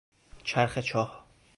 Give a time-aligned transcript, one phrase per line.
[0.43, 1.25] چرخ چاه